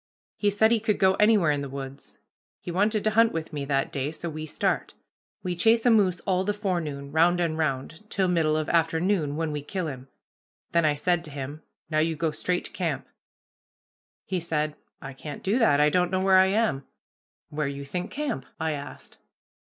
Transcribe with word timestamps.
He 0.35 0.49
said 0.49 0.71
he 0.71 0.79
could 0.79 0.97
go 0.97 1.13
anywhere 1.19 1.51
in 1.51 1.61
the 1.61 1.69
woods. 1.69 2.17
He 2.59 2.71
wanted 2.71 3.03
to 3.03 3.11
hunt 3.11 3.31
with 3.33 3.53
me 3.53 3.65
that 3.65 3.91
day, 3.91 4.11
so 4.11 4.31
we 4.31 4.47
start. 4.47 4.95
We 5.43 5.55
chase 5.55 5.85
a 5.85 5.91
moose 5.91 6.21
all 6.21 6.43
the 6.43 6.55
forenoon, 6.55 7.11
round 7.11 7.39
and 7.39 7.55
round, 7.55 8.09
till 8.09 8.27
middle 8.27 8.57
of 8.57 8.67
afternoon, 8.69 9.35
when 9.35 9.51
we 9.51 9.61
kill 9.61 9.85
him. 9.85 10.07
Then 10.71 10.85
I 10.85 10.95
said 10.95 11.23
to 11.25 11.29
him, 11.29 11.61
'Now 11.91 11.99
you 11.99 12.15
go 12.15 12.31
straight 12.31 12.65
to 12.65 12.71
camp.' 12.71 13.07
"He 14.25 14.39
said, 14.39 14.75
'I 15.03 15.13
can't 15.13 15.43
do 15.43 15.59
that. 15.59 15.79
I 15.79 15.91
don't 15.91 16.09
know 16.09 16.19
where 16.23 16.37
I 16.39 16.47
am.' 16.47 16.83
"'Where 17.49 17.67
you 17.67 17.85
think 17.85 18.09
camp?' 18.09 18.47
I 18.59 18.71
asked. 18.71 19.19